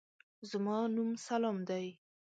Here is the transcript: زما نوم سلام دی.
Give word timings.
زما 0.49 0.77
نوم 0.95 1.09
سلام 1.27 1.57
دی. 1.69 1.87